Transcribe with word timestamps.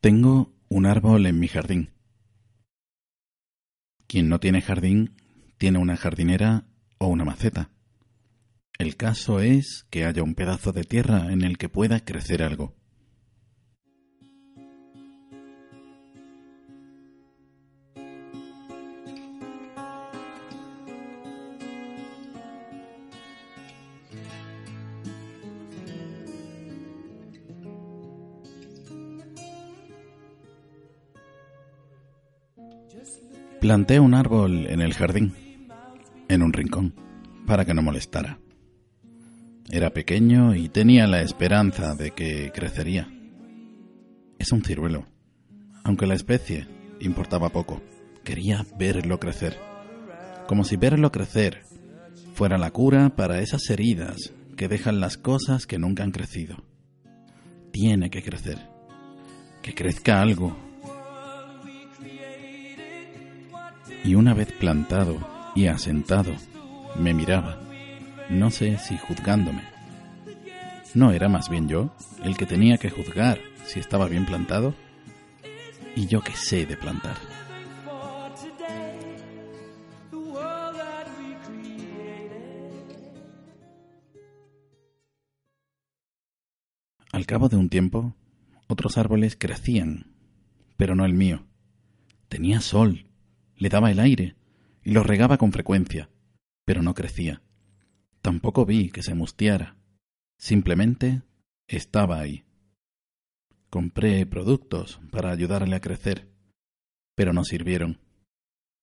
Tengo 0.00 0.52
un 0.68 0.86
árbol 0.86 1.26
en 1.26 1.40
mi 1.40 1.48
jardín. 1.48 1.90
Quien 4.06 4.28
no 4.28 4.38
tiene 4.38 4.62
jardín 4.62 5.16
tiene 5.58 5.78
una 5.78 5.96
jardinera 5.96 6.66
o 6.98 7.08
una 7.08 7.24
maceta. 7.24 7.70
El 8.78 8.96
caso 8.96 9.40
es 9.40 9.86
que 9.90 10.04
haya 10.04 10.22
un 10.22 10.34
pedazo 10.34 10.72
de 10.72 10.84
tierra 10.84 11.32
en 11.32 11.42
el 11.42 11.56
que 11.56 11.68
pueda 11.68 12.00
crecer 12.00 12.42
algo. 12.42 12.76
Planté 33.60 34.00
un 34.00 34.14
árbol 34.14 34.66
en 34.66 34.80
el 34.80 34.94
jardín, 34.94 35.34
en 36.28 36.42
un 36.42 36.52
rincón, 36.52 36.94
para 37.46 37.64
que 37.64 37.74
no 37.74 37.82
molestara. 37.82 38.38
Era 39.70 39.90
pequeño 39.90 40.54
y 40.54 40.68
tenía 40.68 41.06
la 41.06 41.22
esperanza 41.22 41.94
de 41.94 42.12
que 42.12 42.52
crecería. 42.54 43.08
Es 44.38 44.52
un 44.52 44.62
ciruelo, 44.62 45.06
aunque 45.84 46.06
la 46.06 46.14
especie 46.14 46.68
importaba 47.00 47.48
poco. 47.48 47.82
Quería 48.24 48.64
verlo 48.78 49.18
crecer, 49.18 49.56
como 50.46 50.64
si 50.64 50.76
verlo 50.76 51.10
crecer 51.10 51.62
fuera 52.34 52.58
la 52.58 52.70
cura 52.70 53.16
para 53.16 53.40
esas 53.40 53.68
heridas 53.70 54.32
que 54.56 54.68
dejan 54.68 55.00
las 55.00 55.16
cosas 55.16 55.66
que 55.66 55.78
nunca 55.78 56.02
han 56.02 56.12
crecido. 56.12 56.56
Tiene 57.72 58.10
que 58.10 58.22
crecer, 58.22 58.58
que 59.62 59.74
crezca 59.74 60.20
algo 60.20 60.65
y 64.06 64.14
una 64.14 64.34
vez 64.34 64.52
plantado 64.52 65.18
y 65.56 65.66
asentado, 65.66 66.32
me 66.96 67.12
miraba, 67.12 67.60
no 68.30 68.52
sé 68.52 68.78
si 68.78 68.96
juzgándome. 68.96 69.64
¿No 70.94 71.10
era 71.10 71.28
más 71.28 71.50
bien 71.50 71.66
yo 71.66 71.92
el 72.22 72.36
que 72.36 72.46
tenía 72.46 72.78
que 72.78 72.88
juzgar 72.88 73.40
si 73.64 73.80
estaba 73.80 74.06
bien 74.06 74.24
plantado? 74.24 74.74
Y 75.96 76.06
yo 76.06 76.20
que 76.22 76.36
sé 76.36 76.66
de 76.66 76.76
plantar. 76.76 77.16
Al 87.10 87.26
cabo 87.26 87.48
de 87.48 87.56
un 87.56 87.68
tiempo, 87.68 88.14
otros 88.68 88.98
árboles 88.98 89.36
crecían, 89.36 90.12
pero 90.76 90.94
no 90.94 91.04
el 91.04 91.14
mío. 91.14 91.44
Tenía 92.28 92.60
sol 92.60 93.05
le 93.56 93.68
daba 93.68 93.90
el 93.90 94.00
aire 94.00 94.36
y 94.82 94.92
lo 94.92 95.02
regaba 95.02 95.38
con 95.38 95.52
frecuencia, 95.52 96.08
pero 96.64 96.82
no 96.82 96.94
crecía. 96.94 97.42
Tampoco 98.22 98.66
vi 98.66 98.90
que 98.90 99.02
se 99.02 99.14
mustiara. 99.14 99.76
Simplemente 100.38 101.22
estaba 101.68 102.18
ahí. 102.20 102.44
Compré 103.70 104.26
productos 104.26 105.00
para 105.10 105.30
ayudarle 105.30 105.76
a 105.76 105.80
crecer, 105.80 106.28
pero 107.14 107.32
no 107.32 107.44
sirvieron. 107.44 107.98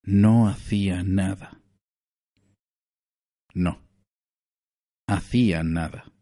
No 0.03 0.47
hacía 0.47 1.03
nada. 1.03 1.61
No. 3.53 3.81
Hacía 5.07 5.63
nada. 5.63 6.12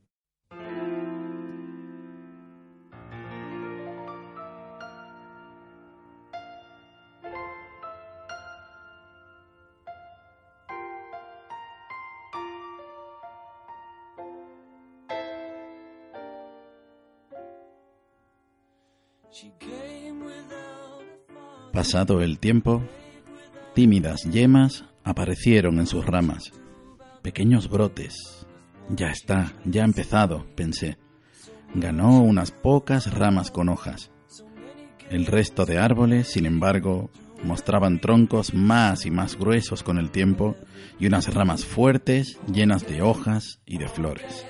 Pasado 21.71 22.21
el 22.21 22.37
tiempo, 22.39 22.83
tímidas 23.73 24.23
yemas 24.23 24.83
aparecieron 25.05 25.79
en 25.79 25.87
sus 25.87 26.05
ramas, 26.05 26.51
pequeños 27.21 27.69
brotes. 27.69 28.45
Ya 28.89 29.09
está, 29.09 29.53
ya 29.63 29.83
ha 29.83 29.85
empezado, 29.85 30.45
pensé. 30.55 30.97
Ganó 31.73 32.21
unas 32.21 32.51
pocas 32.51 33.13
ramas 33.13 33.51
con 33.51 33.69
hojas. 33.69 34.11
El 35.09 35.25
resto 35.25 35.65
de 35.65 35.77
árboles, 35.77 36.27
sin 36.27 36.45
embargo, 36.45 37.09
mostraban 37.41 38.01
troncos 38.01 38.53
más 38.53 39.05
y 39.05 39.11
más 39.11 39.37
gruesos 39.37 39.81
con 39.81 39.97
el 39.97 40.11
tiempo 40.11 40.57
y 40.99 41.07
unas 41.07 41.33
ramas 41.33 41.63
fuertes 41.63 42.37
llenas 42.51 42.85
de 42.85 43.01
hojas 43.01 43.61
y 43.65 43.77
de 43.77 43.87
flores. 43.87 44.45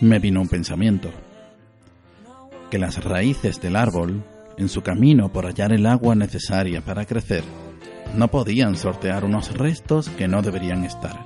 Me 0.00 0.18
vino 0.18 0.40
un 0.40 0.48
pensamiento 0.48 1.12
que 2.74 2.78
las 2.80 3.04
raíces 3.04 3.60
del 3.60 3.76
árbol, 3.76 4.24
en 4.58 4.68
su 4.68 4.82
camino 4.82 5.32
por 5.32 5.46
hallar 5.46 5.72
el 5.72 5.86
agua 5.86 6.16
necesaria 6.16 6.80
para 6.80 7.04
crecer, 7.04 7.44
no 8.16 8.26
podían 8.26 8.76
sortear 8.76 9.24
unos 9.24 9.56
restos 9.56 10.08
que 10.08 10.26
no 10.26 10.42
deberían 10.42 10.82
estar, 10.82 11.24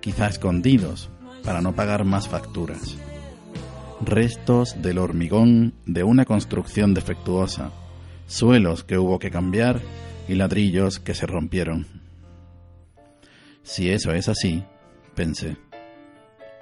quizá 0.00 0.28
escondidos 0.28 1.10
para 1.44 1.60
no 1.60 1.74
pagar 1.74 2.06
más 2.06 2.28
facturas. 2.28 2.96
Restos 4.00 4.80
del 4.80 4.96
hormigón 4.96 5.74
de 5.84 6.02
una 6.02 6.24
construcción 6.24 6.94
defectuosa, 6.94 7.72
suelos 8.26 8.82
que 8.82 8.96
hubo 8.96 9.18
que 9.18 9.30
cambiar 9.30 9.82
y 10.28 10.34
ladrillos 10.34 10.98
que 10.98 11.12
se 11.12 11.26
rompieron. 11.26 11.88
Si 13.62 13.90
eso 13.90 14.14
es 14.14 14.30
así, 14.30 14.64
pensé, 15.14 15.58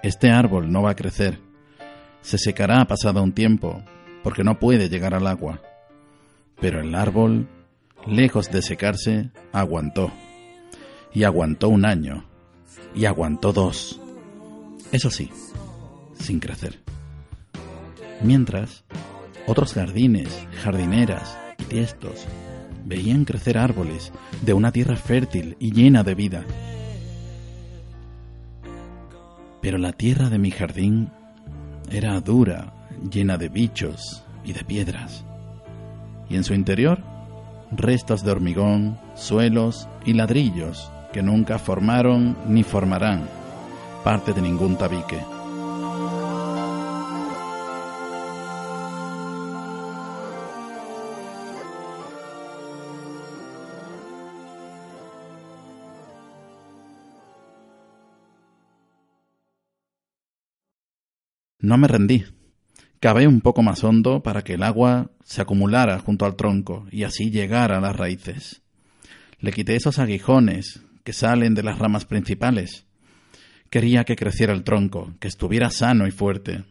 este 0.03 0.33
árbol 0.33 0.73
no 0.73 0.83
va 0.83 0.91
a 0.91 0.97
crecer, 0.97 1.39
se 2.21 2.37
secará 2.37 2.85
pasado 2.85 3.23
un 3.23 3.31
tiempo 3.31 3.85
porque 4.23 4.45
no 4.45 4.59
puede 4.59 4.89
llegar 4.89 5.15
al 5.15 5.27
agua. 5.27 5.61
Pero 6.61 6.81
el 6.81 6.95
árbol, 6.95 7.49
lejos 8.07 8.51
de 8.51 8.63
secarse, 8.63 9.31
aguantó. 9.53 10.11
Y 11.13 11.25
aguantó 11.25 11.69
un 11.69 11.85
año. 11.85 12.25
Y 12.95 13.05
aguantó 13.05 13.53
dos. 13.53 14.01
Eso 14.93 15.11
sí, 15.11 15.31
sin 16.15 16.41
crecer. 16.41 16.81
Mientras, 18.23 18.85
otros 19.47 19.75
jardines, 19.75 20.47
jardineras 20.63 21.39
y 21.59 21.65
tiestos 21.65 22.27
veían 22.85 23.25
crecer 23.25 23.59
árboles 23.59 24.13
de 24.43 24.55
una 24.55 24.73
tierra 24.73 24.97
fértil 24.97 25.57
y 25.61 25.73
llena 25.73 26.03
de 26.03 26.15
vida. 26.15 26.45
Pero 29.61 29.79
la 29.79 29.93
tierra 29.93 30.31
de 30.31 30.39
mi 30.39 30.51
jardín 30.51 31.11
era 31.91 32.21
dura 32.21 32.78
llena 33.11 33.37
de 33.37 33.49
bichos 33.49 34.25
y 34.45 34.53
de 34.53 34.65
piedras. 34.65 35.25
Y 36.29 36.37
en 36.37 36.45
su 36.45 36.55
interior, 36.55 37.03
restos 37.71 38.25
de 38.25 38.31
hormigón, 38.31 38.99
suelos 39.15 39.89
y 40.05 40.13
ladrillos 40.13 40.91
que 41.13 41.23
nunca 41.23 41.59
formaron 41.59 42.37
ni 42.47 42.63
formarán 42.63 43.29
parte 44.05 44.33
de 44.33 44.41
ningún 44.41 44.77
tabique. 44.77 45.19
No 61.61 61.77
me 61.77 61.89
rendí. 61.89 62.38
Cavé 63.01 63.29
un 63.29 63.41
poco 63.41 63.63
más 63.63 63.85
hondo 63.85 64.25
para 64.25 64.43
que 64.43 64.55
el 64.55 64.63
agua 64.65 65.13
se 65.23 65.41
acumulara 65.41 66.01
junto 66.01 66.25
al 66.25 66.35
tronco 66.35 66.87
y 66.91 67.05
así 67.05 67.31
llegara 67.31 67.79
a 67.79 67.81
las 67.81 67.95
raíces. 67.95 68.63
Le 69.39 69.53
quité 69.53 69.77
esos 69.77 70.01
aguijones 70.01 70.83
que 71.05 71.13
salen 71.13 71.55
de 71.55 71.63
las 71.63 71.79
ramas 71.79 72.07
principales. 72.07 72.87
Quería 73.71 74.03
que 74.03 74.17
creciera 74.17 74.53
el 74.53 74.65
tronco, 74.65 75.15
que 75.21 75.29
estuviera 75.29 75.71
sano 75.71 76.09
y 76.09 76.11
fuerte, 76.11 76.65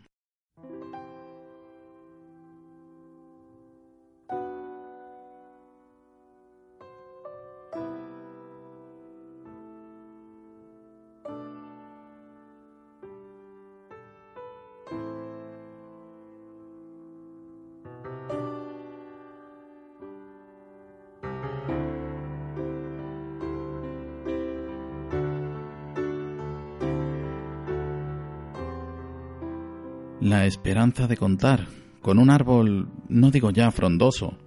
la 30.29 30.45
esperanza 30.45 31.07
de 31.07 31.15
contar 31.15 31.67
con 32.01 32.19
un 32.19 32.29
árbol, 32.29 32.89
no 33.07 33.31
digo 33.31 33.51
ya 33.51 33.71
frondoso, 33.71 34.37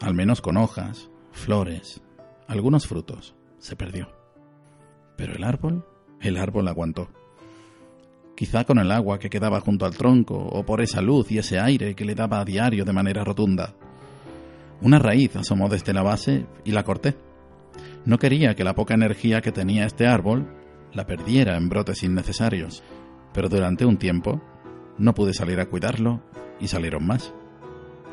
al 0.00 0.14
menos 0.14 0.40
con 0.40 0.56
hojas, 0.56 1.10
flores, 1.32 2.02
algunos 2.46 2.86
frutos, 2.86 3.34
se 3.58 3.74
perdió. 3.74 4.08
Pero 5.16 5.34
el 5.34 5.42
árbol, 5.42 5.84
el 6.20 6.36
árbol 6.36 6.68
aguantó. 6.68 7.08
Quizá 8.36 8.64
con 8.64 8.78
el 8.78 8.92
agua 8.92 9.18
que 9.18 9.30
quedaba 9.30 9.60
junto 9.60 9.86
al 9.86 9.96
tronco, 9.96 10.36
o 10.36 10.64
por 10.64 10.80
esa 10.80 11.02
luz 11.02 11.30
y 11.32 11.38
ese 11.38 11.58
aire 11.58 11.94
que 11.94 12.04
le 12.04 12.14
daba 12.14 12.40
a 12.40 12.44
diario 12.44 12.84
de 12.84 12.92
manera 12.92 13.24
rotunda. 13.24 13.74
Una 14.82 14.98
raíz 14.98 15.34
asomó 15.34 15.68
desde 15.68 15.92
la 15.92 16.02
base 16.02 16.46
y 16.64 16.70
la 16.70 16.84
corté. 16.84 17.16
No 18.04 18.18
quería 18.18 18.54
que 18.54 18.64
la 18.64 18.74
poca 18.74 18.94
energía 18.94 19.40
que 19.40 19.52
tenía 19.52 19.86
este 19.86 20.06
árbol 20.06 20.46
la 20.92 21.06
perdiera 21.06 21.56
en 21.56 21.68
brotes 21.68 22.04
innecesarios, 22.04 22.84
pero 23.32 23.48
durante 23.48 23.84
un 23.84 23.96
tiempo 23.96 24.40
no 24.98 25.14
pude 25.14 25.34
salir 25.34 25.60
a 25.60 25.66
cuidarlo 25.66 26.22
y 26.60 26.68
salieron 26.68 27.06
más. 27.06 27.32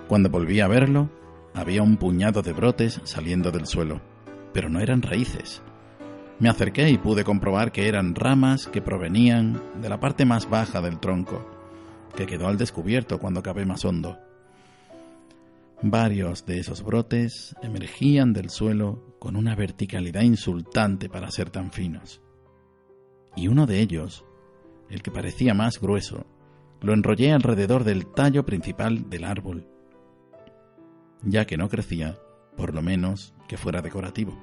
Cuando 0.07 0.29
volví 0.29 0.59
a 0.59 0.67
verlo, 0.67 1.09
había 1.53 1.83
un 1.83 1.97
puñado 1.97 2.41
de 2.41 2.53
brotes 2.53 3.01
saliendo 3.03 3.51
del 3.51 3.65
suelo, 3.65 4.01
pero 4.53 4.69
no 4.69 4.79
eran 4.79 5.01
raíces. 5.01 5.61
Me 6.39 6.49
acerqué 6.49 6.89
y 6.89 6.97
pude 6.97 7.23
comprobar 7.23 7.71
que 7.71 7.87
eran 7.87 8.15
ramas 8.15 8.67
que 8.67 8.81
provenían 8.81 9.61
de 9.79 9.89
la 9.89 9.99
parte 9.99 10.25
más 10.25 10.49
baja 10.49 10.81
del 10.81 10.99
tronco, 10.99 11.45
que 12.15 12.25
quedó 12.25 12.47
al 12.47 12.57
descubierto 12.57 13.19
cuando 13.19 13.43
cavé 13.43 13.65
más 13.65 13.85
hondo. 13.85 14.17
Varios 15.83 16.45
de 16.45 16.59
esos 16.59 16.83
brotes 16.83 17.55
emergían 17.61 18.33
del 18.33 18.49
suelo 18.49 19.15
con 19.19 19.35
una 19.35 19.55
verticalidad 19.55 20.21
insultante 20.21 21.09
para 21.09 21.31
ser 21.31 21.49
tan 21.49 21.71
finos. 21.71 22.21
Y 23.35 23.47
uno 23.47 23.65
de 23.65 23.79
ellos, 23.79 24.25
el 24.89 25.01
que 25.01 25.11
parecía 25.11 25.53
más 25.53 25.79
grueso, 25.79 26.25
lo 26.81 26.93
enrollé 26.93 27.31
alrededor 27.31 27.83
del 27.83 28.07
tallo 28.07 28.43
principal 28.43 29.09
del 29.09 29.23
árbol, 29.23 29.67
ya 31.23 31.45
que 31.45 31.57
no 31.57 31.69
crecía, 31.69 32.17
por 32.57 32.73
lo 32.73 32.81
menos 32.81 33.33
que 33.47 33.57
fuera 33.57 33.81
decorativo. 33.81 34.37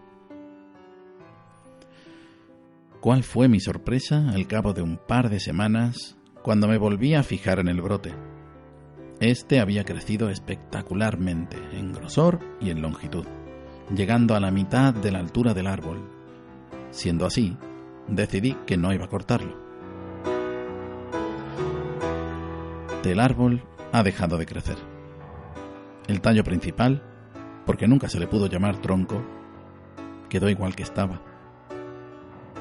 ¿Cuál 3.00 3.23
fue 3.23 3.49
mi 3.49 3.61
sorpresa 3.61 4.31
al 4.31 4.46
cabo 4.46 4.73
de 4.73 4.82
un 4.82 4.96
par 4.96 5.31
de 5.31 5.40
semanas 5.40 6.17
cuando 6.43 6.69
me 6.69 6.79
volví 6.79 7.14
a 7.14 7.23
fijar 7.23 7.58
en 7.58 7.69
el 7.69 7.81
brote? 7.81 8.14
Este 9.20 9.61
había 9.61 9.85
crecido 9.85 10.31
espectacularmente 10.31 11.56
en 11.73 11.93
grosor 11.93 12.38
y 12.61 12.70
en 12.70 12.82
longitud, 12.82 13.26
llegando 13.94 14.37
a 14.37 14.40
la 14.40 14.52
mitad 14.52 14.94
de 14.94 15.11
la 15.11 15.19
altura 15.19 15.55
del 15.55 15.67
árbol. 15.67 16.08
Siendo 16.90 17.26
así, 17.26 17.56
decidí 18.06 18.56
que 18.67 18.76
no 18.76 18.93
iba 18.93 19.06
a 19.06 19.08
cortarlo. 19.08 19.68
El 23.05 23.21
árbol 23.21 23.62
ha 23.93 24.03
dejado 24.03 24.37
de 24.37 24.45
crecer. 24.45 24.77
El 26.09 26.21
tallo 26.21 26.45
principal, 26.45 27.03
porque 27.65 27.89
nunca 27.89 28.09
se 28.09 28.19
le 28.19 28.27
pudo 28.27 28.49
llamar 28.49 28.83
tronco, 28.83 29.23
quedó 30.29 30.50
igual 30.50 30.77
que 30.77 30.83
estaba. 30.83 31.23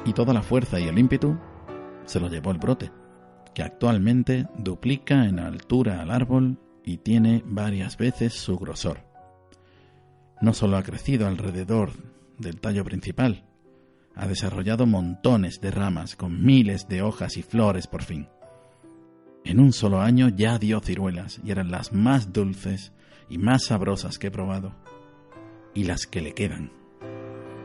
Y 0.05 0.13
toda 0.13 0.33
la 0.33 0.41
fuerza 0.41 0.79
y 0.79 0.87
el 0.87 0.97
ímpetu 0.97 1.37
se 2.05 2.19
lo 2.19 2.29
llevó 2.29 2.51
el 2.51 2.59
brote, 2.59 2.91
que 3.53 3.61
actualmente 3.61 4.47
duplica 4.57 5.25
en 5.25 5.39
altura 5.39 6.01
al 6.01 6.11
árbol 6.11 6.59
y 6.85 6.97
tiene 6.97 7.43
varias 7.45 7.97
veces 7.97 8.33
su 8.33 8.57
grosor. 8.57 8.99
No 10.39 10.53
solo 10.53 10.77
ha 10.77 10.83
crecido 10.83 11.27
alrededor 11.27 11.91
del 12.37 12.61
tallo 12.61 12.85
principal, 12.85 13.43
ha 14.15 14.27
desarrollado 14.27 14.85
montones 14.85 15.59
de 15.59 15.71
ramas 15.71 16.15
con 16.15 16.43
miles 16.45 16.87
de 16.87 17.01
hojas 17.01 17.35
y 17.35 17.43
flores 17.43 17.87
por 17.87 18.03
fin. 18.03 18.29
En 19.47 19.61
un 19.61 19.71
solo 19.71 20.01
año 20.01 20.27
ya 20.27 20.59
dio 20.59 20.81
ciruelas 20.81 21.39
y 21.41 21.51
eran 21.51 21.71
las 21.71 21.93
más 21.93 22.33
dulces 22.33 22.91
y 23.29 23.37
más 23.37 23.63
sabrosas 23.63 24.19
que 24.19 24.27
he 24.27 24.31
probado. 24.31 24.75
Y 25.73 25.85
las 25.85 26.05
que 26.05 26.19
le 26.19 26.33
quedan. 26.33 26.69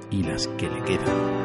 Y 0.09 0.23
las 0.23 0.47
que 0.47 0.71
le 0.71 0.81
quedan. 0.85 1.43